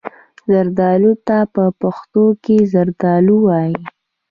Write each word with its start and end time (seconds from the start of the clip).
زردالو 0.51 1.13
ته 1.27 1.37
په 1.53 1.63
پښتو 1.81 2.23
کې 2.43 2.57
زردالو 2.73 3.35
وايي. 3.47 3.77